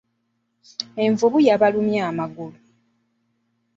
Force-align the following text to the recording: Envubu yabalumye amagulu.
Envubu 1.03 1.37
yabalumye 1.47 1.99
amagulu. 2.09 2.57